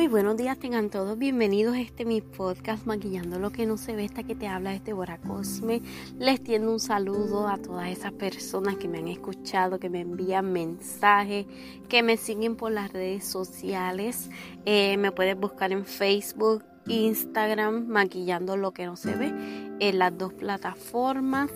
Muy 0.00 0.08
buenos 0.08 0.38
días, 0.38 0.58
tengan 0.58 0.88
todos 0.88 1.18
bienvenidos 1.18 1.76
a 1.76 1.80
este 1.82 2.06
mi 2.06 2.22
podcast 2.22 2.86
Maquillando 2.86 3.38
lo 3.38 3.50
que 3.50 3.66
no 3.66 3.76
se 3.76 3.94
ve, 3.94 4.06
esta 4.06 4.22
que 4.22 4.34
te 4.34 4.48
habla 4.48 4.74
este 4.74 4.94
Bora 4.94 5.18
Cosme. 5.18 5.82
Les 6.18 6.42
tiendo 6.42 6.72
un 6.72 6.80
saludo 6.80 7.48
a 7.48 7.58
todas 7.58 7.90
esas 7.90 8.12
personas 8.12 8.76
que 8.76 8.88
me 8.88 8.96
han 8.96 9.08
escuchado, 9.08 9.78
que 9.78 9.90
me 9.90 10.00
envían 10.00 10.54
mensajes, 10.54 11.44
que 11.90 12.02
me 12.02 12.16
siguen 12.16 12.56
por 12.56 12.72
las 12.72 12.90
redes 12.94 13.26
sociales. 13.26 14.30
Eh, 14.64 14.96
me 14.96 15.12
puedes 15.12 15.38
buscar 15.38 15.70
en 15.70 15.84
Facebook, 15.84 16.64
Instagram, 16.86 17.86
Maquillando 17.86 18.56
lo 18.56 18.72
que 18.72 18.86
no 18.86 18.96
se 18.96 19.14
ve, 19.14 19.34
en 19.80 19.98
las 19.98 20.16
dos 20.16 20.32
plataformas. 20.32 21.50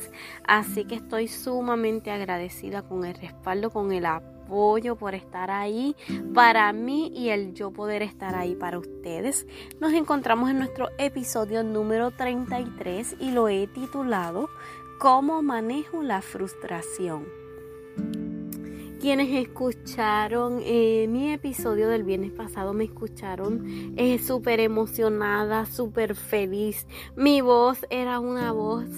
Así 0.47 0.85
que 0.85 0.97
estoy 0.97 1.29
sumamente 1.29 2.11
agradecida 2.11 2.83
con 2.83 3.07
el 3.07 3.15
respaldo, 3.15 3.71
con 3.71 3.91
el 3.91 4.05
apoyo 4.05 4.34
apoyo, 4.45 4.97
por 4.97 5.15
estar 5.15 5.51
ahí 5.51 5.97
para 6.35 6.73
mí 6.73 7.11
y 7.15 7.31
el 7.31 7.55
yo 7.55 7.71
poder 7.71 8.03
estar 8.03 8.35
ahí 8.35 8.55
para 8.55 8.79
ustedes. 8.79 9.47
Nos 9.81 9.93
encontramos 9.93 10.51
en 10.51 10.59
nuestro 10.59 10.89
episodio 10.99 11.65
número 11.65 12.11
33 12.11 13.17
y 13.21 13.31
lo 13.31 13.49
he 13.49 13.67
titulado 13.67 14.49
¿Cómo 14.99 15.43
manejo 15.43 16.03
la 16.03 16.23
frustración? 16.23 17.44
Quienes 19.05 19.29
escucharon 19.35 20.63
eh, 20.65 21.05
mi 21.11 21.31
episodio 21.31 21.91
del 21.91 22.05
viernes 22.05 22.33
pasado 22.33 22.73
me 22.73 22.85
escucharon 22.85 23.93
eh, 23.99 24.19
súper 24.19 24.61
emocionada, 24.61 25.67
súper 25.67 26.15
feliz. 26.15 26.87
Mi 27.15 27.43
voz 27.43 27.85
era 27.91 28.19
una 28.19 28.53
voz 28.53 28.89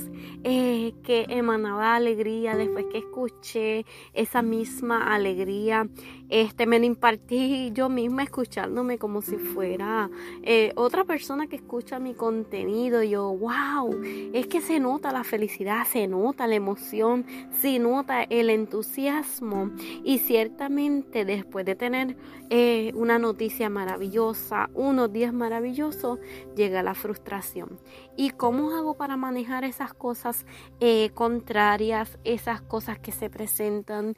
eh, 0.45 0.95
que 1.03 1.27
emanaba 1.29 1.97
alegría 1.97 2.57
después 2.57 2.85
que 2.93 2.99
escuché 2.99 3.85
esa 4.15 4.43
misma 4.43 5.13
alegría 5.13 5.89
este, 6.29 6.67
me 6.67 6.79
lo 6.79 6.87
impartí 6.87 7.71
yo 7.73 7.89
misma 7.89 8.25
escuchándome 8.25 8.99
como 8.99 9.23
si 9.23 9.37
fuera 9.37 10.11
eh, 10.43 10.73
otra 10.75 11.05
persona 11.05 11.47
que 11.47 11.57
escucha 11.57 11.99
mi 11.99 12.15
contenido. 12.15 13.03
yo, 13.03 13.37
wow, 13.37 14.01
es 14.33 14.47
que 14.47 14.61
se 14.61 14.81
nota 14.81 15.13
la 15.13 15.25
felicidad, 15.25 15.87
se 15.87 16.09
nota 16.09 16.47
la 16.47 16.57
emoción, 16.57 17.25
se 17.61 17.79
nota 17.79 18.23
el 18.25 18.51
entusiasmo. 18.51 19.71
Y 20.05 20.19
ciertamente 20.19 21.25
después 21.25 21.65
de 21.65 21.77
tener 21.77 22.17
eh, 22.51 22.93
una 22.95 23.19
noticia 23.19 23.71
maravillosa, 23.71 24.71
unos 24.75 25.13
días 25.13 25.33
maravillosos, 25.33 26.19
llega 26.57 26.83
la 26.83 26.95
frustración. 26.95 27.79
¿Y 28.17 28.31
cómo 28.31 28.71
hago 28.73 28.95
para 28.95 29.17
manejar 29.17 29.65
esas 29.65 29.95
cosas 29.95 30.47
eh, 30.81 31.11
contrarias, 31.15 32.19
esas 32.25 32.63
cosas 32.63 32.99
que 32.99 33.13
se 33.13 33.31
presentan, 33.31 34.15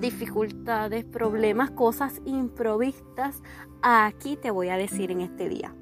dificultades, 0.00 1.04
problemas? 1.04 1.45
Más 1.54 1.70
cosas 1.70 2.20
improvistas, 2.24 3.42
aquí 3.82 4.36
te 4.36 4.50
voy 4.50 4.68
a 4.68 4.76
decir 4.76 5.10
en 5.10 5.20
este 5.20 5.48
día. 5.48 5.74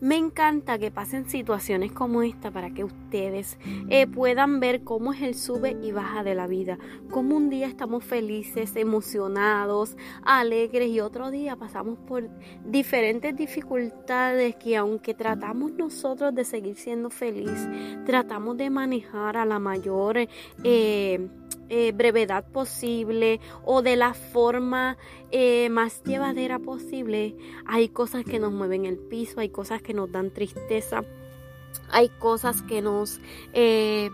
Me 0.00 0.16
encanta 0.16 0.78
que 0.78 0.92
pasen 0.92 1.28
situaciones 1.28 1.90
como 1.90 2.22
esta 2.22 2.52
para 2.52 2.70
que 2.70 2.84
ustedes 2.84 3.58
eh, 3.88 4.06
puedan 4.06 4.60
ver 4.60 4.84
cómo 4.84 5.12
es 5.12 5.22
el 5.22 5.34
sube 5.34 5.76
y 5.82 5.90
baja 5.90 6.22
de 6.22 6.36
la 6.36 6.46
vida. 6.46 6.78
Cómo 7.10 7.36
un 7.36 7.50
día 7.50 7.66
estamos 7.66 8.04
felices, 8.04 8.76
emocionados, 8.76 9.96
alegres 10.22 10.88
y 10.90 11.00
otro 11.00 11.32
día 11.32 11.56
pasamos 11.56 11.98
por 11.98 12.28
diferentes 12.64 13.34
dificultades 13.36 14.54
que 14.54 14.76
aunque 14.76 15.14
tratamos 15.14 15.72
nosotros 15.72 16.32
de 16.32 16.44
seguir 16.44 16.76
siendo 16.76 17.10
felices, 17.10 17.68
tratamos 18.06 18.56
de 18.56 18.70
manejar 18.70 19.36
a 19.36 19.44
la 19.44 19.58
mayor... 19.58 20.28
Eh, 20.62 21.28
eh, 21.68 21.92
brevedad 21.92 22.44
posible 22.50 23.40
o 23.64 23.82
de 23.82 23.96
la 23.96 24.14
forma 24.14 24.96
eh, 25.30 25.68
más 25.70 26.02
llevadera 26.04 26.58
posible, 26.58 27.36
hay 27.66 27.88
cosas 27.88 28.24
que 28.24 28.38
nos 28.38 28.52
mueven 28.52 28.86
el 28.86 28.96
piso, 28.96 29.40
hay 29.40 29.50
cosas 29.50 29.82
que 29.82 29.94
nos 29.94 30.10
dan 30.10 30.30
tristeza, 30.30 31.04
hay 31.90 32.08
cosas 32.08 32.62
que 32.62 32.82
nos 32.82 33.20
eh, 33.52 34.10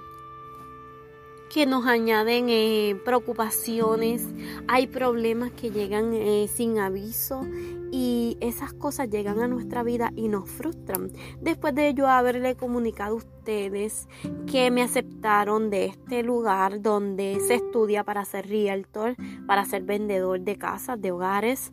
que 1.53 1.67
nos 1.67 1.87
añaden 1.87 3.01
preocupaciones, 3.05 4.27
hay 4.67 4.89
problemas 4.89 5.53
que 5.53 5.71
llegan 5.71 6.13
sin 6.49 6.81
aviso 6.81 7.47
y 7.95 8.37
esas 8.41 8.73
cosas 8.73 9.09
llegan 9.09 9.39
a 9.39 9.47
nuestra 9.47 9.85
vida 9.85 10.11
y 10.17 10.27
nos 10.27 10.51
frustran. 10.51 11.13
Después 11.41 11.77
de 11.77 11.95
yo 11.95 12.09
haberle 12.09 12.57
comunicado 12.57 13.13
a 13.13 13.19
ustedes 13.19 14.09
que 14.51 14.73
me 14.73 14.83
aceptaron 14.83 15.71
de 15.71 15.85
este 15.85 16.25
lugar 16.25 16.83
donde 16.83 17.39
se 17.47 17.55
estudia 17.55 18.03
para 18.03 18.25
ser 18.25 18.49
realtor, 18.49 19.15
para 19.47 19.65
ser 19.65 19.85
vendedor 19.85 20.41
de 20.41 20.57
casas, 20.57 21.01
de 21.01 21.13
hogares, 21.13 21.73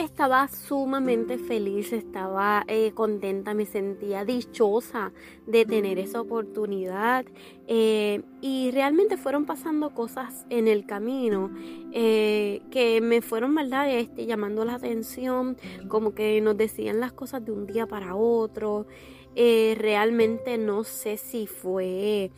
estaba 0.00 0.48
sumamente 0.48 1.38
feliz, 1.38 1.92
estaba 1.92 2.64
eh, 2.68 2.92
contenta, 2.92 3.54
me 3.54 3.66
sentía 3.66 4.24
dichosa 4.24 5.12
de 5.46 5.66
tener 5.66 5.98
esa 5.98 6.20
oportunidad 6.20 7.24
eh, 7.66 8.22
y 8.40 8.70
realmente 8.70 9.16
fueron 9.16 9.44
pasando 9.44 9.94
cosas 9.94 10.46
en 10.48 10.68
el 10.68 10.86
camino 10.86 11.50
eh, 11.92 12.62
que 12.70 13.00
me 13.00 13.20
fueron, 13.20 13.54
¿verdad? 13.54 13.90
Este, 13.90 14.26
llamando 14.26 14.64
la 14.64 14.74
atención, 14.74 15.56
como 15.88 16.14
que 16.14 16.40
nos 16.40 16.56
decían 16.56 17.00
las 17.00 17.12
cosas 17.12 17.44
de 17.44 17.52
un 17.52 17.66
día 17.66 17.86
para 17.86 18.14
otro. 18.14 18.86
realmente 19.34 20.58
no 20.58 20.84
sé 20.84 21.16
si 21.16 21.46
fue 21.46 22.30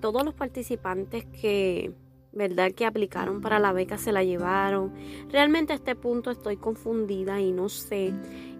todos 0.00 0.24
los 0.24 0.34
participantes 0.34 1.24
que 1.26 1.92
¿verdad? 2.32 2.72
Que 2.72 2.86
aplicaron 2.86 3.40
para 3.40 3.58
la 3.58 3.72
beca 3.72 3.98
se 3.98 4.12
la 4.12 4.24
llevaron. 4.24 4.92
Realmente 5.30 5.72
a 5.72 5.76
este 5.76 5.94
punto 5.94 6.30
estoy 6.30 6.56
confundida 6.56 7.40
y 7.40 7.52
no 7.52 7.68
sé. 7.68 8.12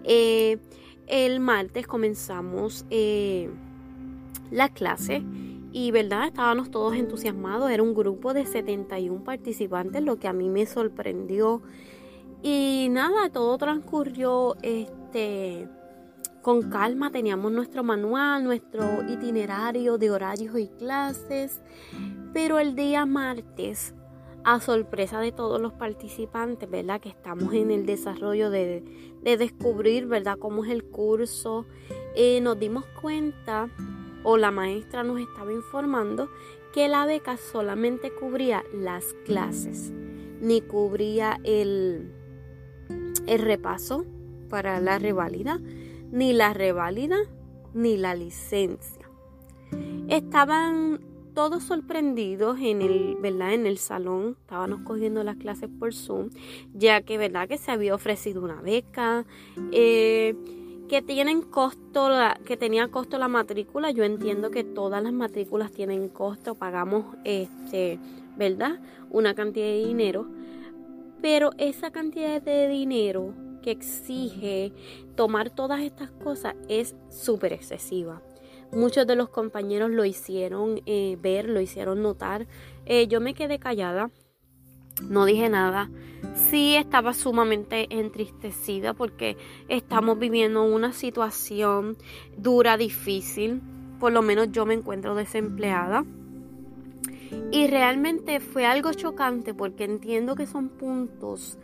Eh, 0.03 0.57
el 1.07 1.39
martes 1.39 1.87
comenzamos 1.87 2.85
eh, 2.89 3.49
la 4.51 4.69
clase 4.69 5.23
y, 5.71 5.91
¿verdad? 5.91 6.27
Estábamos 6.27 6.71
todos 6.71 6.95
entusiasmados. 6.95 7.69
Era 7.71 7.83
un 7.83 7.93
grupo 7.93 8.33
de 8.33 8.45
71 8.45 9.23
participantes, 9.23 10.03
lo 10.03 10.17
que 10.17 10.27
a 10.27 10.33
mí 10.33 10.49
me 10.49 10.65
sorprendió. 10.65 11.61
Y 12.41 12.87
nada, 12.91 13.29
todo 13.29 13.57
transcurrió 13.57 14.55
este 14.61 15.67
con 16.41 16.69
calma 16.69 17.11
teníamos 17.11 17.51
nuestro 17.51 17.83
manual, 17.83 18.43
nuestro 18.43 19.03
itinerario 19.09 19.97
de 19.97 20.11
horarios 20.11 20.57
y 20.57 20.67
clases, 20.67 21.61
pero 22.33 22.59
el 22.59 22.75
día 22.75 23.05
martes, 23.05 23.93
a 24.43 24.59
sorpresa 24.59 25.19
de 25.19 25.31
todos 25.31 25.59
los 25.59 25.73
participantes, 25.73 26.69
¿verdad? 26.69 27.01
Que 27.01 27.09
estamos 27.09 27.53
en 27.53 27.71
el 27.71 27.85
desarrollo 27.85 28.49
de, 28.49 28.83
descubrir, 29.21 30.07
¿verdad? 30.07 30.37
Cómo 30.39 30.63
es 30.63 30.71
el 30.71 30.85
curso, 30.85 31.65
eh, 32.15 32.39
nos 32.41 32.57
dimos 32.57 32.85
cuenta, 33.01 33.69
o 34.23 34.37
la 34.37 34.51
maestra 34.51 35.03
nos 35.03 35.19
estaba 35.19 35.51
informando, 35.51 36.29
que 36.73 36.87
la 36.87 37.05
beca 37.05 37.35
solamente 37.37 38.11
cubría 38.11 38.63
las 38.73 39.13
clases, 39.25 39.91
ni 40.41 40.61
cubría 40.61 41.39
el, 41.43 42.13
el 43.27 43.39
repaso 43.39 44.05
para 44.49 44.79
la 44.79 44.99
revalida 44.99 45.59
ni 46.11 46.33
la 46.33 46.53
reválida 46.53 47.17
ni 47.73 47.97
la 47.97 48.15
licencia. 48.15 49.09
Estaban 50.07 50.99
todos 51.33 51.63
sorprendidos 51.63 52.59
en 52.59 52.81
el, 52.81 53.15
¿verdad? 53.21 53.53
En 53.53 53.65
el 53.65 53.77
salón, 53.77 54.35
estábamos 54.41 54.81
cogiendo 54.81 55.23
las 55.23 55.37
clases 55.37 55.69
por 55.79 55.93
Zoom, 55.93 56.29
ya 56.73 57.01
que, 57.01 57.17
¿verdad? 57.17 57.47
Que 57.47 57.57
se 57.57 57.71
había 57.71 57.95
ofrecido 57.95 58.43
una 58.43 58.61
beca, 58.61 59.25
eh, 59.71 60.35
que 60.89 61.01
tienen 61.01 61.41
costo, 61.41 62.09
que 62.45 62.57
tenía 62.57 62.87
costo 62.87 63.17
la 63.19 63.27
matrícula. 63.27 63.91
Yo 63.91 64.03
entiendo 64.03 64.49
que 64.49 64.63
todas 64.63 65.01
las 65.03 65.13
matrículas 65.13 65.71
tienen 65.71 66.09
costo, 66.09 66.55
pagamos, 66.55 67.05
este, 67.23 67.99
¿verdad? 68.35 68.79
Una 69.11 69.35
cantidad 69.35 69.67
de 69.67 69.85
dinero, 69.85 70.27
pero 71.21 71.51
esa 71.57 71.91
cantidad 71.91 72.41
de 72.41 72.67
dinero 72.67 73.33
que 73.61 73.71
exige 73.71 74.73
tomar 75.15 75.49
todas 75.49 75.81
estas 75.81 76.11
cosas 76.11 76.55
es 76.67 76.95
súper 77.09 77.53
excesiva. 77.53 78.21
Muchos 78.71 79.07
de 79.07 79.15
los 79.15 79.29
compañeros 79.29 79.89
lo 79.89 80.05
hicieron 80.05 80.81
eh, 80.85 81.17
ver, 81.21 81.49
lo 81.49 81.59
hicieron 81.59 82.03
notar. 82.03 82.47
Eh, 82.85 83.07
yo 83.07 83.19
me 83.19 83.33
quedé 83.33 83.57
callada, 83.57 84.11
no 85.01 85.25
dije 85.25 85.49
nada. 85.49 85.89
Sí 86.49 86.75
estaba 86.75 87.13
sumamente 87.13 87.87
entristecida 87.89 88.93
porque 88.93 89.37
estamos 89.67 90.19
viviendo 90.19 90.63
una 90.63 90.93
situación 90.93 91.97
dura, 92.37 92.77
difícil. 92.77 93.61
Por 93.99 94.11
lo 94.11 94.21
menos 94.21 94.51
yo 94.51 94.65
me 94.65 94.75
encuentro 94.75 95.15
desempleada. 95.15 96.05
Y 97.51 97.67
realmente 97.67 98.39
fue 98.39 98.65
algo 98.65 98.93
chocante 98.93 99.53
porque 99.53 99.83
entiendo 99.83 100.35
que 100.35 100.45
son 100.45 100.69
puntos 100.69 101.57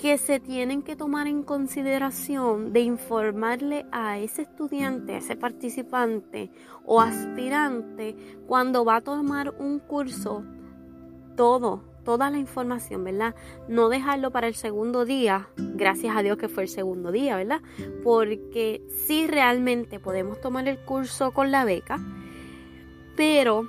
que 0.00 0.18
se 0.18 0.40
tienen 0.40 0.82
que 0.82 0.96
tomar 0.96 1.26
en 1.26 1.42
consideración 1.42 2.72
de 2.72 2.80
informarle 2.80 3.86
a 3.92 4.18
ese 4.18 4.42
estudiante, 4.42 5.14
a 5.14 5.18
ese 5.18 5.36
participante 5.36 6.50
o 6.84 7.00
aspirante 7.00 8.16
cuando 8.46 8.84
va 8.84 8.96
a 8.96 9.00
tomar 9.00 9.54
un 9.58 9.78
curso 9.78 10.44
todo 11.36 11.94
toda 12.04 12.30
la 12.30 12.38
información, 12.38 13.02
¿verdad? 13.02 13.34
No 13.66 13.88
dejarlo 13.88 14.30
para 14.30 14.46
el 14.46 14.54
segundo 14.54 15.04
día, 15.04 15.48
gracias 15.56 16.16
a 16.16 16.22
Dios 16.22 16.36
que 16.36 16.48
fue 16.48 16.64
el 16.64 16.68
segundo 16.68 17.10
día, 17.10 17.36
¿verdad? 17.36 17.62
Porque 18.04 18.82
sí 19.06 19.26
realmente 19.26 19.98
podemos 19.98 20.40
tomar 20.40 20.68
el 20.68 20.78
curso 20.78 21.32
con 21.32 21.50
la 21.50 21.64
beca, 21.64 21.98
pero 23.16 23.66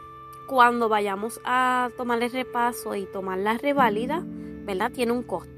cuando 0.47 0.89
vayamos 0.89 1.39
a 1.45 1.89
tomar 1.97 2.21
el 2.21 2.31
repaso 2.31 2.95
y 2.95 3.05
tomar 3.05 3.39
la 3.39 3.57
reválida, 3.57 4.23
¿verdad? 4.25 4.91
Tiene 4.91 5.13
un 5.13 5.23
costo. 5.23 5.54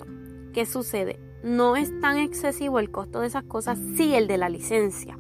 ¿Qué 0.58 0.66
sucede? 0.66 1.20
No 1.44 1.76
es 1.76 1.92
tan 2.00 2.18
excesivo 2.18 2.80
el 2.80 2.90
costo 2.90 3.20
de 3.20 3.28
esas 3.28 3.44
cosas, 3.44 3.78
sí 3.96 4.16
el 4.16 4.26
de 4.26 4.40
la 4.40 4.50
licencia. 4.50 5.16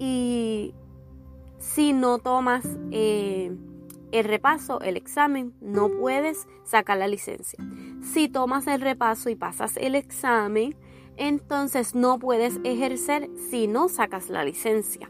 Y 0.00 0.74
si 1.60 1.92
no 1.92 2.18
tomas 2.18 2.66
eh, 2.90 3.56
el 4.10 4.24
repaso, 4.24 4.80
el 4.80 4.96
examen, 4.96 5.54
no 5.60 5.88
puedes 5.88 6.48
sacar 6.64 6.98
la 6.98 7.06
licencia. 7.06 7.56
Si 8.02 8.28
tomas 8.28 8.66
el 8.66 8.80
repaso 8.80 9.30
y 9.30 9.36
pasas 9.36 9.76
el 9.76 9.94
examen, 9.94 10.74
entonces 11.16 11.94
no 11.94 12.18
puedes 12.18 12.58
ejercer 12.64 13.30
si 13.48 13.68
no 13.68 13.88
sacas 13.88 14.28
la 14.28 14.42
licencia. 14.42 15.08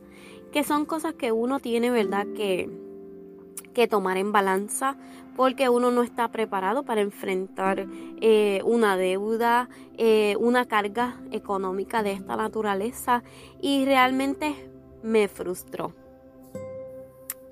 Que 0.53 0.63
son 0.63 0.85
cosas 0.85 1.15
que 1.15 1.33
uno 1.33 1.59
tiene, 1.59 1.91
¿verdad? 1.91 2.27
Que, 2.37 2.69
que 3.79 3.87
tomar 3.87 4.17
en 4.17 4.33
balanza 4.33 4.97
porque 5.37 5.69
uno 5.69 5.93
no 5.93 6.03
está 6.03 6.33
preparado 6.33 6.83
para 6.83 7.01
enfrentar 7.01 7.87
eh, 8.21 8.61
una 8.65 8.97
deuda, 8.97 9.69
eh, 9.97 10.35
una 10.41 10.67
carga 10.67 11.21
económica 11.31 12.03
de 12.03 12.11
esta 12.11 12.35
naturaleza 12.35 13.23
y 13.63 13.85
realmente 13.85 14.69
me 15.05 15.29
frustró. 15.29 15.95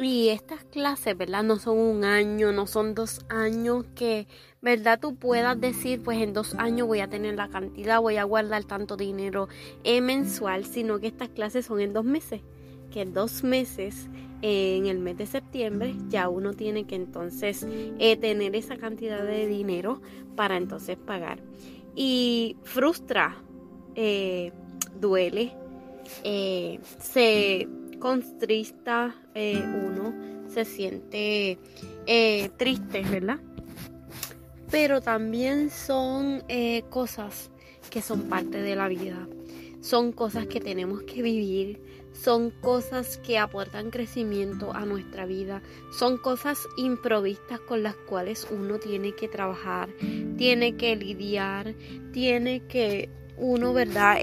Y 0.00 0.30
estas 0.30 0.64
clases, 0.64 1.16
¿verdad? 1.16 1.44
No 1.44 1.60
son 1.60 1.78
un 1.78 2.02
año, 2.02 2.50
no 2.50 2.66
son 2.66 2.96
dos 2.96 3.24
años 3.28 3.84
que, 3.94 4.26
¿verdad? 4.60 4.98
Tú 5.00 5.14
puedas 5.14 5.60
decir, 5.60 6.02
pues 6.02 6.20
en 6.20 6.32
dos 6.32 6.56
años 6.56 6.88
voy 6.88 6.98
a 6.98 7.08
tener 7.08 7.36
la 7.36 7.50
cantidad, 7.50 8.00
voy 8.00 8.16
a 8.16 8.24
guardar 8.24 8.64
tanto 8.64 8.96
dinero 8.96 9.46
eh, 9.84 10.00
mensual, 10.00 10.64
sino 10.64 10.98
que 10.98 11.06
estas 11.06 11.28
clases 11.28 11.66
son 11.66 11.78
en 11.78 11.92
dos 11.92 12.04
meses. 12.04 12.42
Que 12.96 13.04
dos 13.04 13.44
meses, 13.44 14.08
en 14.40 14.86
el 14.86 15.00
mes 15.00 15.18
de 15.18 15.26
septiembre, 15.26 15.94
ya 16.08 16.30
uno 16.30 16.54
tiene 16.54 16.84
que 16.84 16.94
entonces 16.94 17.66
eh, 17.98 18.16
tener 18.16 18.56
esa 18.56 18.78
cantidad 18.78 19.22
de 19.22 19.46
dinero 19.46 20.00
para 20.34 20.56
entonces 20.56 20.96
pagar. 20.96 21.40
Y 21.94 22.56
frustra, 22.64 23.36
eh, 23.96 24.52
duele, 24.98 25.52
se 26.98 27.68
constrista 27.98 29.14
eh, 29.34 29.62
uno, 29.62 30.14
se 30.48 30.64
siente 30.64 31.58
eh, 32.06 32.50
triste, 32.56 33.02
¿verdad? 33.02 33.40
Pero 34.70 35.00
también 35.00 35.70
son 35.70 36.42
eh, 36.48 36.84
cosas 36.88 37.50
que 37.90 38.02
son 38.02 38.22
parte 38.22 38.62
de 38.62 38.76
la 38.76 38.88
vida, 38.88 39.28
son 39.80 40.12
cosas 40.12 40.46
que 40.46 40.60
tenemos 40.60 41.02
que 41.02 41.22
vivir, 41.22 41.80
son 42.22 42.50
cosas 42.50 43.18
que 43.18 43.38
aportan 43.38 43.90
crecimiento 43.90 44.72
a 44.74 44.84
nuestra 44.84 45.26
vida, 45.26 45.62
son 45.92 46.18
cosas 46.18 46.66
improvistas 46.76 47.60
con 47.60 47.82
las 47.82 47.94
cuales 47.94 48.46
uno 48.50 48.78
tiene 48.78 49.14
que 49.14 49.28
trabajar, 49.28 49.88
tiene 50.36 50.76
que 50.76 50.96
lidiar, 50.96 51.74
tiene 52.12 52.66
que 52.66 53.10
uno, 53.36 53.72
¿verdad? 53.72 54.18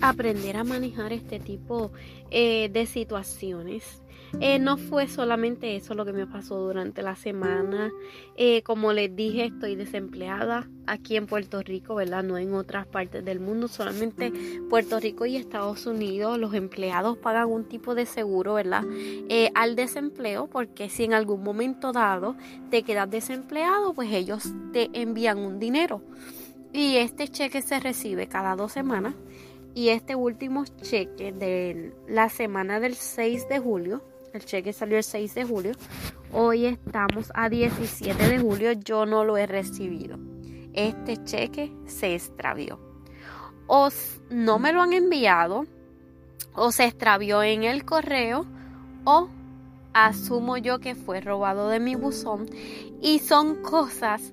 aprender 0.00 0.56
a 0.56 0.64
manejar 0.64 1.12
este 1.12 1.40
tipo 1.40 1.90
eh, 2.30 2.68
de 2.68 2.86
situaciones. 2.86 4.02
Eh, 4.40 4.58
no 4.58 4.76
fue 4.76 5.08
solamente 5.08 5.76
eso 5.76 5.94
lo 5.94 6.04
que 6.04 6.12
me 6.12 6.26
pasó 6.26 6.58
durante 6.58 7.02
la 7.02 7.16
semana. 7.16 7.90
Eh, 8.36 8.62
como 8.62 8.92
les 8.92 9.14
dije, 9.14 9.44
estoy 9.46 9.76
desempleada 9.76 10.68
aquí 10.86 11.16
en 11.16 11.26
Puerto 11.26 11.62
Rico, 11.62 11.94
¿verdad? 11.94 12.22
No 12.22 12.36
en 12.38 12.52
otras 12.54 12.86
partes 12.86 13.24
del 13.24 13.40
mundo, 13.40 13.68
solamente 13.68 14.32
Puerto 14.68 15.00
Rico 15.00 15.26
y 15.26 15.36
Estados 15.36 15.86
Unidos. 15.86 16.38
Los 16.38 16.54
empleados 16.54 17.16
pagan 17.18 17.48
un 17.48 17.64
tipo 17.64 17.94
de 17.94 18.06
seguro, 18.06 18.54
¿verdad? 18.54 18.84
al 19.54 19.76
desempleo, 19.76 20.46
porque 20.48 20.88
si 20.88 21.04
en 21.04 21.14
algún 21.14 21.42
momento 21.42 21.92
dado 21.92 22.36
te 22.70 22.82
quedas 22.82 23.10
desempleado, 23.10 23.94
pues 23.94 24.12
ellos 24.12 24.52
te 24.72 24.90
envían 24.92 25.38
un 25.38 25.58
dinero. 25.58 26.02
Y 26.72 26.96
este 26.96 27.28
cheque 27.28 27.62
se 27.62 27.78
recibe 27.78 28.26
cada 28.26 28.56
dos 28.56 28.72
semanas 28.72 29.14
y 29.74 29.88
este 29.88 30.14
último 30.14 30.64
cheque 30.82 31.32
de 31.32 31.92
la 32.08 32.28
semana 32.28 32.80
del 32.80 32.94
6 32.94 33.48
de 33.48 33.58
julio, 33.58 34.02
el 34.34 34.44
cheque 34.44 34.72
salió 34.72 34.96
el 34.96 35.04
6 35.04 35.34
de 35.34 35.44
julio, 35.44 35.72
hoy 36.32 36.66
estamos 36.66 37.30
a 37.34 37.48
17 37.48 38.28
de 38.28 38.38
julio, 38.38 38.72
yo 38.72 39.06
no 39.06 39.24
lo 39.24 39.36
he 39.36 39.46
recibido. 39.46 40.18
Este 40.72 41.22
cheque 41.22 41.72
se 41.86 42.14
extravió. 42.14 42.80
O 43.68 43.88
no 44.30 44.58
me 44.58 44.72
lo 44.72 44.82
han 44.82 44.92
enviado, 44.92 45.66
o 46.52 46.72
se 46.72 46.84
extravió 46.84 47.42
en 47.44 47.62
el 47.62 47.84
correo, 47.84 48.44
o 49.04 49.28
asumo 49.92 50.56
yo 50.56 50.80
que 50.80 50.96
fue 50.96 51.20
robado 51.20 51.68
de 51.68 51.78
mi 51.78 51.94
buzón. 51.94 52.46
Y 53.00 53.20
son 53.20 53.62
cosas 53.62 54.32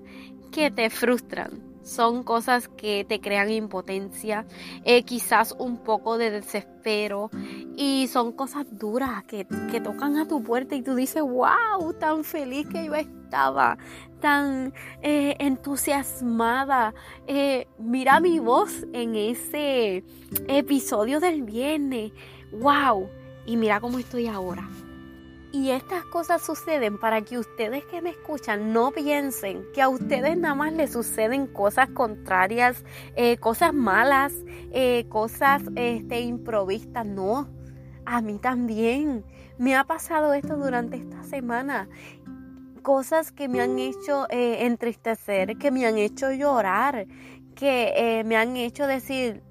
que 0.51 0.71
te 0.71 0.89
frustran 0.89 1.70
son 1.83 2.23
cosas 2.23 2.67
que 2.67 3.05
te 3.07 3.19
crean 3.19 3.49
impotencia, 3.49 4.45
eh, 4.83 5.03
quizás 5.03 5.55
un 5.57 5.77
poco 5.77 6.17
de 6.17 6.31
desespero 6.31 7.29
y 7.75 8.07
son 8.07 8.31
cosas 8.33 8.65
duras 8.71 9.23
que, 9.23 9.45
tocan 9.83 10.17
a 10.17 10.27
tu 10.27 10.43
puerta 10.43 10.75
y 10.75 10.81
tú 10.81 10.95
dices, 10.95 11.23
wow, 11.23 11.93
tan 11.99 12.23
feliz 12.23 12.67
que 12.67 12.85
yo 12.85 12.93
estaba, 12.93 13.77
tan 14.19 14.73
eh, 15.01 15.35
entusiasmada. 15.39 16.93
Eh, 17.25 17.67
mira 17.79 18.19
mi 18.19 18.39
voz 18.39 18.85
en 18.93 19.15
ese 19.15 20.03
episodio 20.47 21.19
del 21.19 21.41
viernes, 21.41 22.11
wow, 22.51 23.09
y 23.45 23.57
mira 23.57 23.79
cómo 23.79 23.97
estoy 23.97 24.27
ahora. 24.27 24.69
Y 25.53 25.71
estas 25.71 26.05
cosas 26.05 26.41
suceden 26.41 26.97
para 26.97 27.21
que 27.23 27.37
ustedes 27.37 27.83
que 27.85 28.01
me 28.01 28.11
escuchan 28.11 28.71
no 28.71 28.91
piensen 28.91 29.65
que 29.73 29.81
a 29.81 29.89
ustedes 29.89 30.37
nada 30.37 30.55
más 30.55 30.71
les 30.71 30.93
suceden 30.93 31.45
cosas 31.45 31.89
contrarias, 31.89 32.85
eh, 33.17 33.35
cosas 33.35 33.73
malas, 33.73 34.33
eh, 34.71 35.05
cosas 35.09 35.61
este, 35.75 36.21
improvistas. 36.21 37.05
No, 37.05 37.49
a 38.05 38.21
mí 38.21 38.37
también. 38.37 39.25
Me 39.57 39.75
ha 39.75 39.83
pasado 39.83 40.33
esto 40.33 40.55
durante 40.55 40.95
esta 40.95 41.21
semana. 41.23 41.89
Cosas 42.81 43.33
que 43.33 43.49
me 43.49 43.59
han 43.59 43.77
hecho 43.77 44.27
eh, 44.29 44.65
entristecer, 44.65 45.57
que 45.57 45.69
me 45.69 45.85
han 45.85 45.97
hecho 45.97 46.31
llorar, 46.31 47.07
que 47.55 48.23
me 48.25 48.37
han 48.37 48.55
hecho 48.55 48.87
decir, 48.87 49.43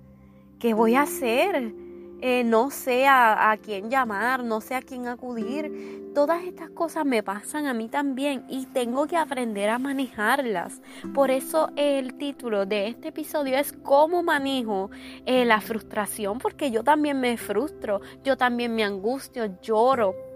¿qué 0.58 0.72
voy 0.72 0.94
a 0.94 1.02
hacer? 1.02 1.74
Eh, 2.22 2.44
no 2.44 2.70
sé 2.70 3.06
a, 3.06 3.56
quién 3.62 3.90
llamar, 3.90 4.44
no 4.44 4.60
sé 4.60 4.74
a 4.74 4.82
quién 4.82 5.08
acudir. 5.08 6.10
Todas 6.14 6.42
estas 6.44 6.70
cosas 6.70 7.06
me 7.06 7.22
pasan 7.22 7.66
a 7.66 7.74
mí 7.74 7.88
también 7.88 8.44
y 8.48 8.66
tengo 8.66 9.06
que 9.06 9.16
aprender 9.16 9.70
a 9.70 9.78
manejarlas. 9.78 10.82
Por 11.14 11.30
eso 11.30 11.70
el 11.76 12.14
título 12.14 12.66
de 12.66 12.88
este 12.88 13.08
episodio 13.08 13.56
es 13.56 13.72
cómo 13.72 14.22
manejo 14.22 14.90
eh, 15.24 15.44
la 15.44 15.60
frustración, 15.60 16.38
porque 16.38 16.70
yo 16.70 16.82
también 16.82 17.20
me 17.20 17.36
frustro, 17.36 18.00
yo 18.24 18.36
también 18.36 18.74
me 18.74 18.84
angustio, 18.84 19.58
lloro 19.62 20.29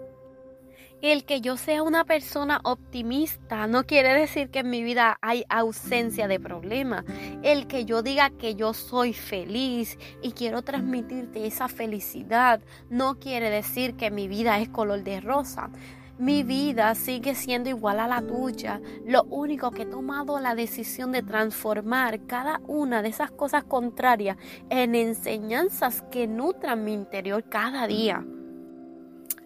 el 1.01 1.25
que 1.25 1.41
yo 1.41 1.57
sea 1.57 1.83
una 1.83 2.05
persona 2.05 2.61
optimista 2.63 3.67
no 3.67 3.85
quiere 3.85 4.13
decir 4.13 4.49
que 4.49 4.59
en 4.59 4.69
mi 4.69 4.83
vida 4.83 5.17
hay 5.21 5.43
ausencia 5.49 6.27
de 6.27 6.39
problemas. 6.39 7.05
El 7.43 7.67
que 7.67 7.85
yo 7.85 8.01
diga 8.01 8.29
que 8.29 8.55
yo 8.55 8.73
soy 8.73 9.13
feliz 9.13 9.97
y 10.21 10.31
quiero 10.31 10.61
transmitirte 10.61 11.45
esa 11.45 11.67
felicidad 11.67 12.61
no 12.89 13.19
quiere 13.19 13.49
decir 13.49 13.95
que 13.95 14.11
mi 14.11 14.27
vida 14.27 14.59
es 14.59 14.69
color 14.69 15.03
de 15.03 15.21
rosa. 15.21 15.69
Mi 16.17 16.43
vida 16.43 16.95
sigue 16.95 17.35
siendo 17.35 17.69
igual 17.69 17.99
a 17.99 18.07
la 18.07 18.21
tuya. 18.21 18.79
Lo 19.05 19.23
único 19.23 19.71
que 19.71 19.81
he 19.81 19.85
tomado 19.85 20.39
la 20.39 20.55
decisión 20.55 21.11
de 21.11 21.21
transformar 21.21 22.25
cada 22.25 22.61
una 22.67 23.01
de 23.01 23.09
esas 23.09 23.31
cosas 23.31 23.65
contrarias 23.65 24.37
en 24.69 24.95
enseñanzas 24.95 26.03
que 26.11 26.25
nutran 26.25 26.85
mi 26.85 26.93
interior 26.93 27.43
cada 27.49 27.85
día. 27.85 28.25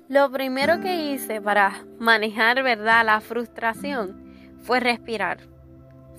Lo 0.09 0.31
primero 0.31 0.81
que 0.81 1.13
hice 1.13 1.39
para 1.39 1.85
manejar, 1.99 2.63
¿verdad?, 2.63 3.05
la 3.05 3.21
frustración 3.21 4.57
fue 4.59 4.79
respirar. 4.79 5.37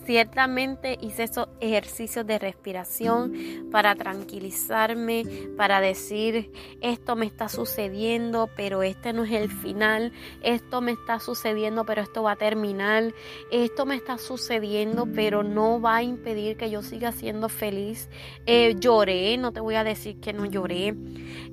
Ciertamente 0.05 0.97
hice 1.01 1.25
esos 1.25 1.49
ejercicios 1.59 2.25
de 2.25 2.39
respiración 2.39 3.33
para 3.73 3.97
tranquilizarme, 3.97 5.25
para 5.57 5.81
decir, 5.81 6.53
esto 6.81 7.17
me 7.17 7.27
está 7.27 7.49
sucediendo, 7.49 8.49
pero 8.57 8.85
este 8.85 9.13
no 9.13 9.25
es 9.25 9.33
el 9.33 9.51
final, 9.51 10.13
esto 10.41 10.81
me 10.81 10.93
está 10.93 11.19
sucediendo, 11.19 11.85
pero 11.85 12.01
esto 12.01 12.23
va 12.23 12.33
a 12.33 12.37
terminar, 12.37 13.13
esto 13.51 13.87
me 13.87 13.97
está 13.97 14.19
sucediendo, 14.19 15.09
pero 15.13 15.43
no 15.43 15.81
va 15.81 15.97
a 15.97 16.03
impedir 16.05 16.57
que 16.57 16.71
yo 16.71 16.83
siga 16.83 17.11
siendo 17.11 17.49
feliz. 17.49 18.09
Eh, 18.47 18.77
lloré, 18.79 19.37
no 19.37 19.53
te 19.53 19.59
voy 19.59 19.75
a 19.75 19.83
decir 19.83 20.21
que 20.21 20.33
no 20.33 20.47
lloré, 20.47 20.95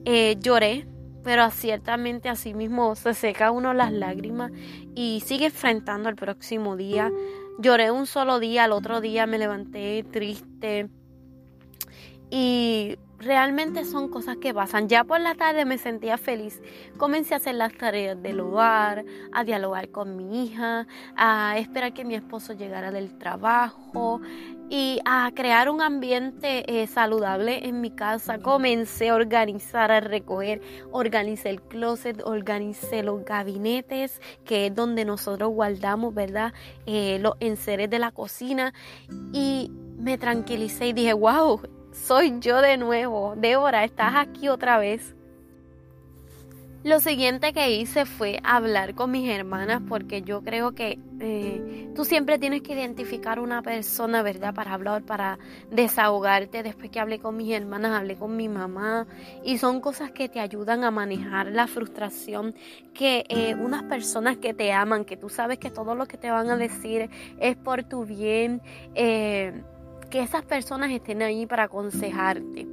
eh, 0.06 0.38
lloré 0.40 0.86
pero 1.28 1.52
ciertamente 1.52 2.30
así 2.30 2.54
mismo 2.54 2.96
se 2.96 3.14
seca 3.14 3.52
uno 3.52 3.74
las 3.74 3.92
lágrimas 3.92 4.50
y 4.96 5.22
sigue 5.26 5.48
enfrentando 5.48 6.08
el 6.08 6.16
próximo 6.16 6.78
día. 6.78 7.12
Lloré 7.60 7.92
un 7.92 8.08
solo 8.08 8.40
día, 8.40 8.64
al 8.64 8.72
otro 8.72 9.02
día 9.02 9.26
me 9.26 9.38
levanté 9.38 10.06
triste 10.10 10.88
y 12.32 12.98
realmente 13.20 13.86
son 13.86 14.08
cosas 14.10 14.38
que 14.38 14.54
pasan. 14.54 14.88
Ya 14.88 15.04
por 15.04 15.20
la 15.20 15.36
tarde 15.36 15.66
me 15.66 15.78
sentía 15.78 16.18
feliz. 16.18 16.62
Comencé 16.98 17.34
a 17.34 17.38
hacer 17.38 17.56
las 17.56 17.74
tareas 17.74 18.22
del 18.22 18.40
hogar, 18.40 19.06
a 19.32 19.44
dialogar 19.44 19.90
con 19.90 20.16
mi 20.16 20.46
hija, 20.46 20.88
a 21.16 21.58
esperar 21.58 21.94
que 21.94 22.06
mi 22.06 22.16
esposo 22.16 22.54
llegara 22.54 22.92
del 22.92 23.18
trabajo 23.18 24.22
y 24.70 25.00
a 25.06 25.32
crear 25.34 25.70
un 25.70 25.82
ambiente 25.82 26.82
eh, 26.82 26.88
saludable 26.88 27.68
en 27.68 27.82
mi 27.82 27.92
casa. 27.92 28.40
Comencé 28.40 29.10
a 29.10 29.16
organizar, 29.16 29.92
a 29.92 30.00
recoger, 30.00 30.62
organicé 30.92 31.50
el 31.50 31.62
closet, 31.62 32.22
organicé 32.24 33.04
los 33.04 33.24
gabinetes, 33.24 34.22
que 34.46 34.68
es 34.68 34.76
donde 34.76 35.06
nosotros 35.06 35.52
guardamos, 35.52 36.14
¿verdad? 36.14 36.54
Eh, 36.86 37.18
los 37.22 37.36
enseres 37.40 37.90
de 37.90 38.00
la 38.00 38.12
cocina 38.12 38.74
y 39.32 39.72
me 39.98 40.18
tranquilicé 40.18 40.88
y 40.88 40.94
dije, 40.94 41.14
wow, 41.14 41.62
soy 42.06 42.40
yo 42.40 42.62
de 42.62 42.78
nuevo. 42.78 43.34
Débora, 43.36 43.84
estás 43.84 44.14
aquí 44.16 44.48
otra 44.50 44.78
vez. 44.78 45.14
Lo 46.84 47.02
siguiente 47.02 47.52
que 47.52 47.72
hice 47.72 48.06
fue 48.06 48.40
hablar 48.44 48.96
con 48.96 49.12
mis 49.12 49.30
hermanas 49.30 49.82
porque 49.90 50.22
yo 50.22 50.42
creo 50.42 50.72
que 50.74 51.00
eh, 51.20 51.92
tú 51.96 52.06
siempre 52.06 52.40
tienes 52.40 52.62
que 52.62 52.74
identificar 52.74 53.42
una 53.42 53.62
persona, 53.62 54.22
¿verdad? 54.22 54.54
Para 54.54 54.74
hablar, 54.74 55.04
para 55.04 55.38
desahogarte. 55.70 56.64
Después 56.64 56.90
que 56.90 57.02
hablé 57.02 57.20
con 57.20 57.36
mis 57.36 57.52
hermanas, 57.52 57.92
hablé 57.92 58.16
con 58.16 58.38
mi 58.38 58.48
mamá 58.48 59.06
y 59.44 59.58
son 59.58 59.82
cosas 59.82 60.12
que 60.12 60.30
te 60.30 60.40
ayudan 60.40 60.86
a 60.86 60.92
manejar 60.92 61.48
la 61.48 61.68
frustración 61.68 62.56
que 62.94 63.26
eh, 63.28 63.56
unas 63.56 63.84
personas 63.84 64.38
que 64.38 64.54
te 64.54 64.72
aman, 64.72 65.04
que 65.04 65.18
tú 65.18 65.28
sabes 65.28 65.58
que 65.58 65.72
todo 65.72 65.94
lo 65.94 66.06
que 66.06 66.18
te 66.18 66.32
van 66.32 66.50
a 66.50 66.56
decir 66.56 67.10
es 67.40 67.58
por 67.58 67.84
tu 67.84 68.06
bien. 68.06 68.62
Eh, 68.96 69.62
que 70.08 70.22
esas 70.22 70.46
personas 70.46 70.92
estén 70.92 71.22
ahí 71.22 71.46
para 71.46 71.64
aconsejarte. 71.64 72.68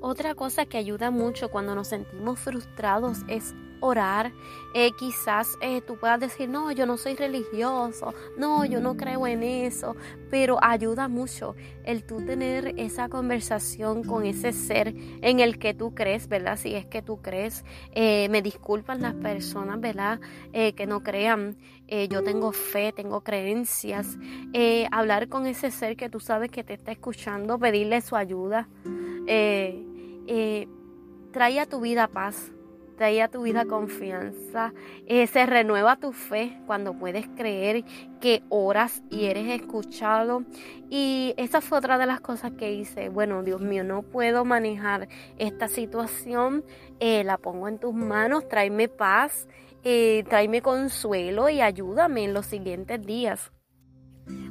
Otra 0.00 0.34
cosa 0.34 0.66
que 0.66 0.78
ayuda 0.78 1.10
mucho 1.10 1.48
cuando 1.48 1.74
nos 1.74 1.88
sentimos 1.88 2.40
frustrados 2.40 3.18
es 3.28 3.54
orar. 3.82 4.32
Eh, 4.74 4.92
quizás 4.92 5.58
eh, 5.60 5.82
tú 5.82 5.98
puedas 5.98 6.18
decir, 6.18 6.48
no, 6.48 6.72
yo 6.72 6.86
no 6.86 6.96
soy 6.96 7.14
religioso, 7.14 8.14
no, 8.38 8.64
yo 8.64 8.80
no 8.80 8.96
creo 8.96 9.26
en 9.26 9.42
eso, 9.42 9.96
pero 10.30 10.56
ayuda 10.62 11.08
mucho 11.08 11.54
el 11.84 12.04
tú 12.04 12.24
tener 12.24 12.72
esa 12.78 13.10
conversación 13.10 14.02
con 14.02 14.24
ese 14.24 14.52
ser 14.52 14.94
en 15.20 15.40
el 15.40 15.58
que 15.58 15.74
tú 15.74 15.94
crees, 15.94 16.26
¿verdad? 16.26 16.56
Si 16.56 16.74
es 16.74 16.86
que 16.86 17.02
tú 17.02 17.20
crees, 17.20 17.66
eh, 17.90 18.30
me 18.30 18.40
disculpan 18.40 19.02
las 19.02 19.14
personas, 19.14 19.78
¿verdad? 19.80 20.20
que 20.52 20.86
no 20.86 21.02
crean, 21.02 21.56
yo 22.10 22.22
tengo 22.22 22.52
fe, 22.52 22.92
tengo 22.92 23.22
creencias, 23.22 24.16
hablar 24.90 25.28
con 25.28 25.46
ese 25.46 25.70
ser 25.70 25.96
que 25.96 26.08
tú 26.08 26.20
sabes 26.20 26.50
que 26.50 26.62
te 26.62 26.74
está 26.74 26.92
escuchando, 26.92 27.58
pedirle 27.58 28.00
su 28.00 28.16
ayuda 28.16 28.68
trae 31.32 31.58
a 31.58 31.66
tu 31.66 31.80
vida 31.80 32.06
paz, 32.06 32.52
trae 33.02 33.20
a 33.20 33.26
tu 33.26 33.42
vida 33.42 33.64
confianza, 33.64 34.72
eh, 35.08 35.26
se 35.26 35.44
renueva 35.44 35.96
tu 35.96 36.12
fe 36.12 36.56
cuando 36.66 36.96
puedes 36.96 37.26
creer 37.34 37.84
que 38.20 38.44
oras 38.48 39.02
y 39.10 39.24
eres 39.24 39.60
escuchado. 39.60 40.44
Y 40.88 41.34
esa 41.36 41.60
fue 41.60 41.78
otra 41.78 41.98
de 41.98 42.06
las 42.06 42.20
cosas 42.20 42.52
que 42.52 42.72
hice. 42.72 43.08
Bueno, 43.08 43.42
Dios 43.42 43.60
mío, 43.60 43.82
no 43.82 44.02
puedo 44.02 44.44
manejar 44.44 45.08
esta 45.36 45.66
situación, 45.66 46.64
eh, 47.00 47.24
la 47.24 47.38
pongo 47.38 47.66
en 47.66 47.80
tus 47.80 47.92
manos, 47.92 48.46
tráeme 48.46 48.86
paz, 48.86 49.48
eh, 49.82 50.22
tráeme 50.28 50.62
consuelo 50.62 51.48
y 51.48 51.60
ayúdame 51.60 52.22
en 52.22 52.34
los 52.34 52.46
siguientes 52.46 53.04
días. 53.04 53.50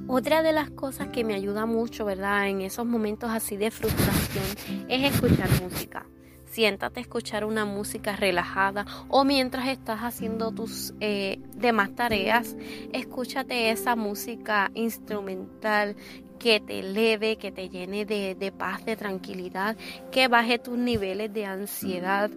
Otra 0.09 0.43
de 0.43 0.51
las 0.51 0.71
cosas 0.71 1.07
que 1.07 1.23
me 1.23 1.35
ayuda 1.35 1.65
mucho, 1.65 2.03
¿verdad? 2.03 2.49
En 2.49 2.59
esos 2.59 2.85
momentos 2.85 3.29
así 3.31 3.55
de 3.55 3.71
frustración 3.71 4.43
es 4.89 5.13
escuchar 5.13 5.49
música. 5.61 6.05
Siéntate 6.51 6.99
a 6.99 7.03
escuchar 7.03 7.45
una 7.45 7.63
música 7.63 8.17
relajada 8.17 8.85
o 9.07 9.23
mientras 9.23 9.69
estás 9.69 10.01
haciendo 10.01 10.51
tus 10.51 10.93
eh, 10.99 11.39
demás 11.55 11.95
tareas, 11.95 12.57
escúchate 12.91 13.71
esa 13.71 13.95
música 13.95 14.69
instrumental 14.73 15.95
que 16.39 16.59
te 16.59 16.79
eleve, 16.79 17.37
que 17.37 17.53
te 17.53 17.69
llene 17.69 18.05
de, 18.05 18.35
de 18.35 18.51
paz, 18.51 18.83
de 18.83 18.97
tranquilidad, 18.97 19.77
que 20.11 20.27
baje 20.27 20.59
tus 20.59 20.77
niveles 20.77 21.31
de 21.31 21.45
ansiedad 21.45 22.29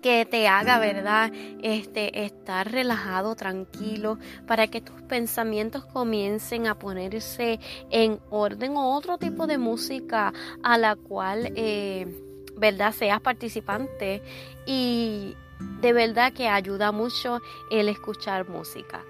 que 0.00 0.24
te 0.24 0.48
haga, 0.48 0.78
¿verdad? 0.78 1.30
Este, 1.62 2.24
estar 2.24 2.72
relajado, 2.72 3.36
tranquilo, 3.36 4.18
para 4.46 4.68
que 4.68 4.80
tus 4.80 5.00
pensamientos 5.02 5.84
comiencen 5.84 6.66
a 6.66 6.78
ponerse 6.78 7.60
en 7.90 8.18
orden 8.30 8.74
o 8.76 8.96
otro 8.96 9.18
tipo 9.18 9.46
de 9.46 9.58
música 9.58 10.32
a 10.62 10.78
la 10.78 10.96
cual, 10.96 11.52
eh, 11.56 12.31
¿verdad? 12.62 12.92
Seas 12.92 13.20
participante 13.20 14.22
y 14.66 15.34
de 15.80 15.92
verdad 15.92 16.32
que 16.32 16.46
ayuda 16.46 16.92
mucho 16.92 17.40
el 17.72 17.88
escuchar 17.88 18.48
música. 18.48 19.04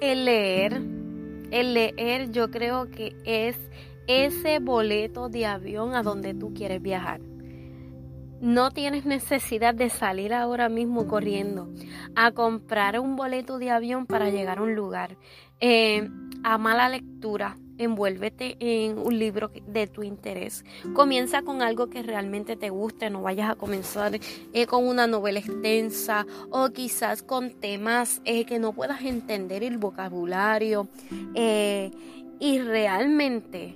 El 0.00 0.24
leer, 0.24 0.80
el 1.50 1.74
leer 1.74 2.30
yo 2.30 2.50
creo 2.50 2.90
que 2.90 3.14
es 3.26 3.58
ese 4.06 4.58
boleto 4.58 5.28
de 5.28 5.44
avión 5.44 5.94
a 5.94 6.02
donde 6.02 6.32
tú 6.32 6.54
quieres 6.54 6.80
viajar. 6.80 7.20
No 8.40 8.70
tienes 8.70 9.04
necesidad 9.04 9.74
de 9.74 9.90
salir 9.90 10.32
ahora 10.32 10.70
mismo 10.70 11.06
corriendo 11.06 11.68
a 12.16 12.30
comprar 12.32 12.98
un 13.00 13.16
boleto 13.16 13.58
de 13.58 13.70
avión 13.70 14.06
para 14.06 14.30
llegar 14.30 14.58
a 14.58 14.62
un 14.62 14.74
lugar. 14.74 15.18
Eh, 15.60 16.08
ama 16.42 16.74
la 16.74 16.88
lectura, 16.88 17.58
envuélvete 17.78 18.56
en 18.60 18.98
un 18.98 19.18
libro 19.18 19.50
de 19.66 19.86
tu 19.86 20.02
interés. 20.02 20.64
Comienza 20.94 21.42
con 21.42 21.62
algo 21.62 21.88
que 21.88 22.02
realmente 22.02 22.56
te 22.56 22.70
guste, 22.70 23.10
no 23.10 23.22
vayas 23.22 23.50
a 23.50 23.54
comenzar 23.54 24.18
eh, 24.52 24.66
con 24.66 24.86
una 24.86 25.06
novela 25.06 25.38
extensa 25.38 26.26
o 26.50 26.70
quizás 26.70 27.22
con 27.22 27.50
temas 27.50 28.20
eh, 28.24 28.44
que 28.44 28.58
no 28.58 28.72
puedas 28.72 29.02
entender 29.02 29.62
el 29.62 29.78
vocabulario 29.78 30.88
y 32.40 32.58
realmente 32.60 33.74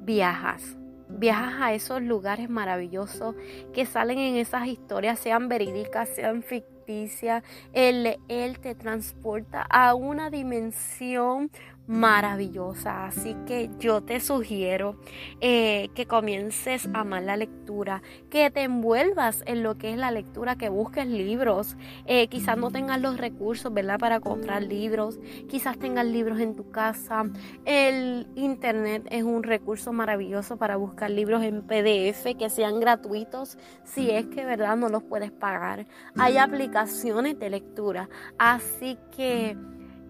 viajas 0.00 0.76
viajas 1.08 1.54
a 1.60 1.74
esos 1.74 2.02
lugares 2.02 2.48
maravillosos 2.50 3.34
que 3.72 3.86
salen 3.86 4.18
en 4.18 4.36
esas 4.36 4.66
historias, 4.66 5.18
sean 5.18 5.48
verídicas, 5.48 6.08
sean 6.08 6.42
ficticias. 6.42 7.42
Él, 7.72 8.18
él 8.28 8.58
te 8.60 8.74
transporta 8.74 9.66
a 9.70 9.94
una 9.94 10.30
dimensión 10.30 11.50
maravillosa. 11.86 13.06
Así 13.06 13.36
que 13.46 13.70
yo 13.78 14.02
te 14.02 14.20
sugiero 14.20 14.96
eh, 15.40 15.90
que 15.94 16.06
comiences 16.06 16.88
a 16.94 17.00
amar 17.00 17.22
la 17.22 17.36
lectura, 17.36 18.02
que 18.30 18.50
te 18.50 18.62
envuelvas 18.62 19.42
en 19.46 19.62
lo 19.62 19.76
que 19.76 19.92
es 19.92 19.98
la 19.98 20.10
lectura, 20.10 20.56
que 20.56 20.68
busques 20.68 21.06
libros. 21.06 21.76
Eh, 22.06 22.28
quizás 22.28 22.56
no 22.56 22.70
tengas 22.70 23.00
los 23.00 23.18
recursos, 23.18 23.72
¿verdad? 23.72 23.98
Para 23.98 24.20
comprar 24.20 24.62
libros. 24.62 25.18
Quizás 25.48 25.78
tengas 25.78 26.06
libros 26.06 26.40
en 26.40 26.54
tu 26.54 26.70
casa. 26.70 27.24
El 27.64 28.26
internet 28.34 29.06
es 29.10 29.24
un 29.24 29.42
recurso 29.42 29.92
maravilloso 29.92 30.56
para 30.56 30.76
buscar 30.76 31.10
libros 31.10 31.42
en 31.42 31.62
PDF 31.62 32.36
que 32.38 32.48
sean 32.48 32.80
gratuitos 32.80 33.58
si 33.84 34.10
es 34.10 34.26
que, 34.26 34.44
¿verdad? 34.44 34.76
No 34.76 34.88
los 34.88 35.02
puedes 35.02 35.30
pagar. 35.30 35.86
Hay 36.16 36.38
aplicaciones 36.38 37.38
de 37.38 37.50
lectura. 37.50 38.08
Así 38.38 38.98
que 39.14 39.56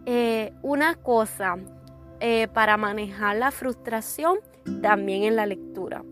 eh, 0.07 0.53
una 0.63 0.95
cosa 0.97 1.57
eh, 2.21 2.49
para 2.49 2.77
manejar 2.77 3.37
la 3.37 3.51
frustración 3.51 4.39
también 4.83 5.25
en 5.25 5.37
la 5.37 5.47
lectura. 5.47 6.03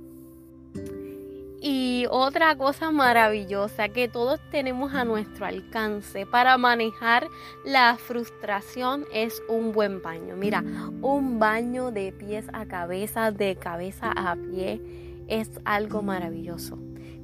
Y 1.65 2.07
otra 2.11 2.57
cosa 2.57 2.91
maravillosa 2.91 3.89
que 3.89 4.09
todos 4.09 4.41
tenemos 4.51 4.95
a 4.95 5.05
nuestro 5.05 5.47
alcance 5.47 6.27
para 6.27 6.59
manejar 6.59 7.29
la 7.65 7.97
frustración 7.97 9.05
es 9.13 9.41
un 9.49 9.71
buen 9.71 10.03
baño. 10.03 10.35
Mira, 10.35 10.65
un 11.03 11.39
baño 11.39 11.93
de 11.93 12.11
pies 12.13 12.47
a 12.53 12.67
cabeza, 12.67 13.31
de 13.31 13.55
cabeza 13.55 14.11
a 14.11 14.35
pie, 14.35 14.81
es 15.29 15.61
algo 15.65 16.03
maravilloso 16.03 16.79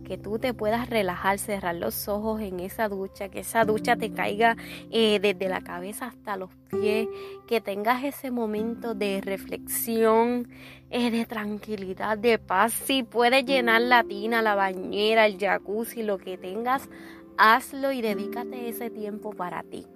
que 0.08 0.16
tú 0.16 0.38
te 0.38 0.54
puedas 0.54 0.88
relajar, 0.88 1.38
cerrar 1.38 1.74
los 1.74 2.08
ojos 2.08 2.40
en 2.40 2.60
esa 2.60 2.88
ducha, 2.88 3.28
que 3.28 3.40
esa 3.40 3.66
ducha 3.66 3.94
te 3.94 4.10
caiga 4.10 4.56
eh, 4.90 5.20
desde 5.20 5.50
la 5.50 5.60
cabeza 5.60 6.06
hasta 6.06 6.38
los 6.38 6.48
pies, 6.70 7.06
que 7.46 7.60
tengas 7.60 8.02
ese 8.02 8.30
momento 8.30 8.94
de 8.94 9.20
reflexión, 9.20 10.48
eh, 10.88 11.10
de 11.10 11.26
tranquilidad, 11.26 12.16
de 12.16 12.38
paz. 12.38 12.72
Si 12.72 13.02
puedes 13.02 13.44
llenar 13.44 13.82
la 13.82 14.02
tina, 14.02 14.40
la 14.40 14.54
bañera, 14.54 15.26
el 15.26 15.38
jacuzzi, 15.38 16.02
lo 16.02 16.16
que 16.16 16.38
tengas, 16.38 16.88
hazlo 17.36 17.92
y 17.92 18.00
dedícate 18.00 18.70
ese 18.70 18.88
tiempo 18.88 19.30
para 19.30 19.62
ti. 19.62 19.86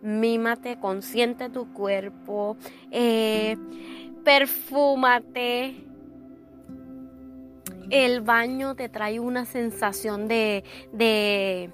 Mímate, 0.00 0.80
consiente 0.80 1.50
tu 1.50 1.74
cuerpo, 1.74 2.56
eh, 2.90 3.56
perfúmate 4.24 5.87
El 7.90 8.20
baño 8.20 8.74
te 8.74 8.88
trae 8.88 9.20
una 9.20 9.44
sensación 9.44 10.28
de, 10.28 10.64
de, 10.92 11.70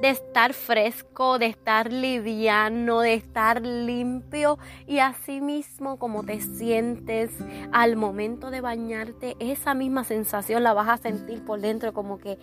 de 0.00 0.10
estar 0.10 0.52
fresco, 0.52 1.38
de 1.38 1.46
estar 1.46 1.92
liviano, 1.92 3.00
de 3.00 3.14
estar 3.14 3.62
limpio. 3.62 4.58
Y 4.86 4.98
así 4.98 5.40
mismo 5.40 5.98
como 5.98 6.24
te 6.24 6.40
sientes 6.40 7.30
al 7.72 7.96
momento 7.96 8.50
de 8.50 8.60
bañarte, 8.60 9.36
esa 9.38 9.74
misma 9.74 10.04
sensación 10.04 10.62
la 10.62 10.72
vas 10.72 10.88
a 10.88 10.96
sentir 10.96 11.44
por 11.44 11.60
dentro 11.60 11.92
como 11.92 12.18
que 12.18 12.38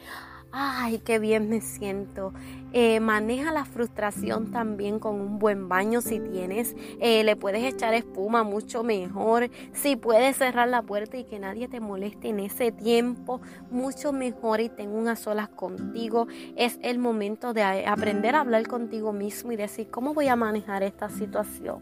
ay, 0.51 0.99
qué 0.99 1.19
bien 1.19 1.49
me 1.49 1.61
siento. 1.61 2.33
Eh, 2.73 2.99
maneja 2.99 3.51
la 3.51 3.65
frustración 3.65 4.51
también 4.51 4.99
con 4.99 5.19
un 5.19 5.39
buen 5.39 5.67
baño 5.67 6.01
si 6.01 6.19
tienes. 6.19 6.75
Eh, 6.99 7.23
le 7.23 7.35
puedes 7.35 7.63
echar 7.63 7.93
espuma 7.93 8.43
mucho 8.43 8.83
mejor. 8.83 9.49
Si 9.73 9.95
puedes 9.95 10.37
cerrar 10.37 10.69
la 10.69 10.81
puerta 10.81 11.17
y 11.17 11.25
que 11.25 11.39
nadie 11.39 11.67
te 11.67 11.79
moleste 11.79 12.29
en 12.29 12.39
ese 12.39 12.71
tiempo, 12.71 13.41
mucho 13.69 14.13
mejor 14.13 14.61
y 14.61 14.69
tengo 14.69 14.97
unas 14.97 15.19
solas 15.19 15.49
contigo. 15.49 16.27
Es 16.55 16.79
el 16.81 16.97
momento 16.99 17.53
de 17.53 17.63
aprender 17.85 18.35
a 18.35 18.41
hablar 18.41 18.67
contigo 18.67 19.13
mismo 19.13 19.51
y 19.51 19.57
decir 19.57 19.89
cómo 19.89 20.13
voy 20.13 20.27
a 20.27 20.35
manejar 20.35 20.83
esta 20.83 21.09
situación. 21.09 21.79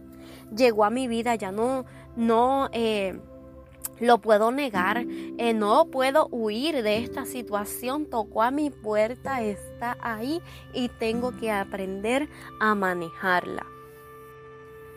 Llegó 0.56 0.86
a 0.86 0.90
mi 0.90 1.08
vida, 1.08 1.36
ya 1.36 1.52
no, 1.52 1.86
no. 2.16 2.70
Eh, 2.72 3.20
lo 4.00 4.20
puedo 4.20 4.52
negar, 4.52 5.06
eh, 5.08 5.54
no 5.54 5.86
puedo 5.86 6.28
huir 6.32 6.84
de 6.84 6.98
esta 6.98 7.26
situación, 7.26 8.06
tocó 8.06 8.44
a 8.44 8.52
mi 8.52 8.70
puerta, 8.70 9.42
está 9.42 9.98
ahí 10.02 10.42
y 10.74 10.90
tengo 10.90 11.36
que 11.38 11.52
aprender 11.52 12.30
a 12.60 12.76
manejarla. 12.76 13.66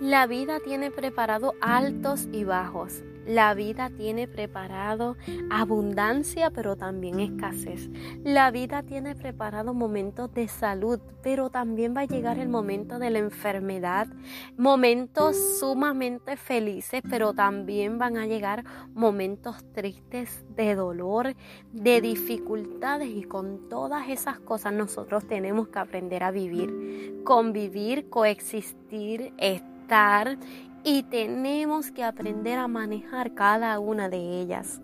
La 0.01 0.27
vida 0.27 0.59
tiene 0.61 0.91
preparado 0.91 1.55
altos 1.61 2.29
y 2.33 2.45
bajos. 2.45 3.03
La 3.27 3.55
vida 3.55 3.91
tiene 3.91 4.27
preparado 4.27 5.17
abundancia, 5.51 6.51
pero 6.51 6.77
también 6.77 7.21
escasez. 7.21 7.89
La 8.25 8.51
vida 8.51 8.83
tiene 8.83 9.15
preparado 9.15 9.75
momentos 9.75 10.33
de 10.35 10.49
salud, 10.49 10.99
pero 11.23 11.49
también 11.49 11.95
va 11.97 12.01
a 12.01 12.07
llegar 12.07 12.39
el 12.39 12.49
momento 12.49 12.99
de 12.99 13.11
la 13.11 13.21
enfermedad. 13.21 14.09
Momentos 14.57 15.37
sumamente 15.61 16.37
felices, 16.37 17.03
pero 17.09 17.33
también 17.33 17.99
van 17.99 18.17
a 18.17 18.27
llegar 18.27 18.65
momentos 18.93 19.65
tristes 19.73 20.45
de 20.57 20.75
dolor, 20.75 21.35
de 21.73 22.01
dificultades 22.01 23.09
y 23.09 23.23
con 23.23 23.69
todas 23.69 24.09
esas 24.09 24.41
cosas 24.41 24.73
nosotros 24.73 25.27
tenemos 25.29 25.69
que 25.69 25.79
aprender 25.79 26.25
a 26.25 26.33
vivir, 26.33 27.23
convivir, 27.25 28.09
coexistir, 28.11 29.33
estar 29.39 30.39
y 30.85 31.05
tenemos 31.05 31.91
que 31.91 32.05
aprender 32.05 32.59
a 32.59 32.69
manejar 32.69 33.35
cada 33.35 33.79
una 33.79 34.09
de 34.09 34.41
ellas. 34.41 34.81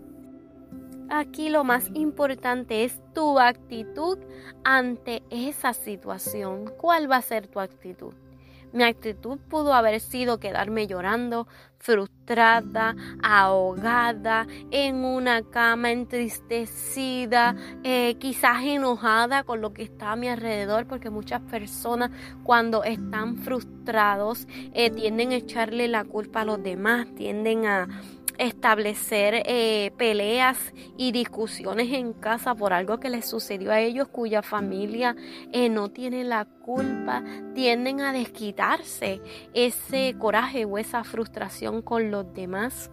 Aquí 1.11 1.49
lo 1.49 1.65
más 1.65 1.91
importante 1.95 2.85
es 2.85 3.01
tu 3.15 3.39
actitud 3.39 4.19
ante 4.63 5.23
esa 5.31 5.73
situación. 5.73 6.71
¿Cuál 6.79 7.11
va 7.11 7.17
a 7.17 7.23
ser 7.23 7.47
tu 7.47 7.61
actitud? 7.61 8.13
Mi 8.73 8.85
actitud 8.85 9.39
pudo 9.49 9.73
haber 9.75 10.01
sido 10.01 10.39
quedarme 10.39 10.87
llorando, 10.87 11.47
frustrada, 11.79 12.95
ahogada, 13.23 14.47
en 14.71 14.97
una 15.05 15.43
cama 15.43 15.91
entristecida, 15.91 17.57
eh, 17.85 18.17
quizás 18.19 18.63
enojada 18.65 19.45
con 19.45 19.61
lo 19.61 19.73
que 19.73 19.85
está 19.85 20.13
a 20.13 20.17
mi 20.17 20.29
alrededor, 20.29 20.87
porque 20.87 21.11
muchas 21.11 21.41
personas 21.43 22.11
cuando 22.45 22.85
están 22.85 23.37
frustrados 23.37 24.47
eh, 24.75 24.91
tienden 24.91 25.33
a 25.33 25.37
echarle 25.37 25.89
la 25.89 26.05
culpa 26.05 26.43
a 26.43 26.45
los 26.45 26.63
demás, 26.63 27.07
tienden 27.15 27.67
a 27.67 27.89
establecer 28.39 29.43
eh, 29.45 29.93
peleas 29.97 30.59
y 30.97 31.13
discusiones 31.13 31.93
en 31.93 32.13
casa 32.13 32.55
por 32.55 32.73
algo 32.73 32.99
que 32.99 33.11
les 33.11 33.27
sucedió 33.27 33.73
a 33.73 33.81
ellos 33.81 34.09
cuya 34.09 34.43
familia 34.43 35.17
eh, 35.53 35.69
no 35.69 35.91
tiene 35.91 36.25
la 36.25 36.45
culpa, 36.45 37.23
tienden 37.55 38.01
a 38.01 38.13
desquitarse 38.13 39.21
ese 39.55 40.15
coraje 40.19 40.65
o 40.65 40.79
esa 40.79 41.05
frustración 41.05 41.83
con 41.83 42.11
los 42.11 42.33
demás. 42.33 42.91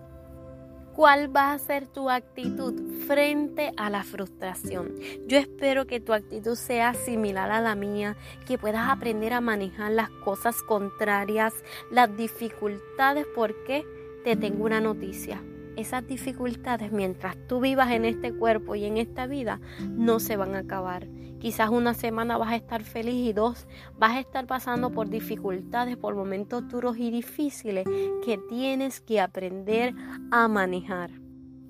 ¿Cuál 0.95 1.35
va 1.35 1.51
a 1.51 1.59
ser 1.59 1.87
tu 1.87 2.09
actitud 2.09 2.73
frente 3.05 3.73
a 3.75 3.89
la 3.89 4.05
frustración? 4.05 4.95
Yo 5.27 5.37
espero 5.37 5.85
que 5.87 5.99
tu 5.99 6.13
actitud 6.13 6.55
sea 6.55 6.93
similar 6.93 7.51
a 7.51 7.59
la 7.59 7.75
mía, 7.75 8.15
que 8.47 8.57
puedas 8.57 8.87
aprender 8.87 9.33
a 9.33 9.41
manejar 9.41 9.91
las 9.91 10.09
cosas 10.09 10.63
contrarias, 10.63 11.53
las 11.91 12.15
dificultades, 12.15 13.27
porque 13.35 13.85
te 14.25 14.35
tengo 14.35 14.65
una 14.65 14.81
noticia. 14.81 15.39
Esas 15.77 16.07
dificultades, 16.07 16.91
mientras 16.91 17.37
tú 17.47 17.59
vivas 17.59 17.91
en 17.91 18.05
este 18.05 18.33
cuerpo 18.33 18.73
y 18.73 18.85
en 18.85 18.97
esta 18.97 19.27
vida, 19.27 19.61
no 19.87 20.19
se 20.19 20.35
van 20.35 20.55
a 20.55 20.59
acabar. 20.59 21.07
Quizás 21.39 21.69
una 21.69 21.93
semana 21.93 22.35
vas 22.35 22.49
a 22.49 22.55
estar 22.55 22.81
feliz 22.81 23.13
y 23.13 23.33
dos 23.33 23.67
vas 23.99 24.13
a 24.13 24.19
estar 24.19 24.47
pasando 24.47 24.89
por 24.89 25.09
dificultades, 25.09 25.95
por 25.95 26.15
momentos 26.15 26.67
duros 26.69 26.97
y 26.97 27.11
difíciles 27.11 27.85
que 28.25 28.39
tienes 28.49 28.99
que 28.99 29.21
aprender 29.21 29.93
a 30.31 30.47
manejar. 30.47 31.24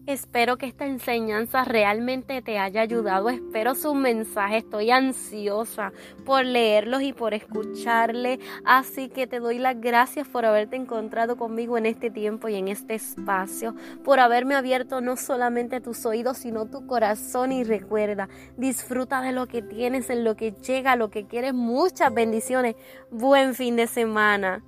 Espero 0.07 0.57
que 0.57 0.67
esta 0.67 0.85
enseñanza 0.85 1.63
realmente 1.63 2.43
te 2.43 2.59
haya 2.59 2.81
ayudado. 2.81 3.29
Espero 3.29 3.73
su 3.73 3.95
mensaje. 3.95 4.57
Estoy 4.57 4.91
ansiosa 4.91 5.93
por 6.25 6.45
leerlos 6.45 7.01
y 7.01 7.11
por 7.11 7.33
escucharle. 7.33 8.39
Así 8.65 9.09
que 9.09 9.25
te 9.25 9.39
doy 9.39 9.57
las 9.57 9.81
gracias 9.81 10.27
por 10.27 10.45
haberte 10.45 10.75
encontrado 10.75 11.37
conmigo 11.37 11.75
en 11.79 11.87
este 11.87 12.11
tiempo 12.11 12.49
y 12.49 12.55
en 12.55 12.67
este 12.67 12.93
espacio. 12.93 13.73
Por 14.03 14.19
haberme 14.19 14.53
abierto 14.53 15.01
no 15.01 15.17
solamente 15.17 15.81
tus 15.81 16.05
oídos, 16.05 16.37
sino 16.37 16.67
tu 16.67 16.85
corazón. 16.85 17.51
Y 17.51 17.63
recuerda, 17.63 18.29
disfruta 18.57 19.21
de 19.21 19.31
lo 19.31 19.47
que 19.47 19.63
tienes, 19.63 20.11
en 20.11 20.23
lo 20.23 20.35
que 20.35 20.51
llega, 20.51 20.95
lo 20.95 21.09
que 21.09 21.25
quieres. 21.25 21.55
Muchas 21.55 22.13
bendiciones. 22.13 22.75
Buen 23.09 23.55
fin 23.55 23.75
de 23.75 23.87
semana. 23.87 24.63